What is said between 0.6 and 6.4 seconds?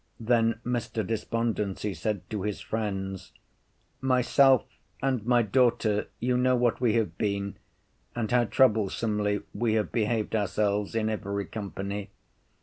Mr. Despondency said to his friends, Myself and my daughter, you